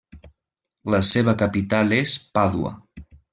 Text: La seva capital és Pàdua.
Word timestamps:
La 0.93 1.01
seva 1.09 1.35
capital 1.41 1.93
és 1.99 2.15
Pàdua. 2.39 2.73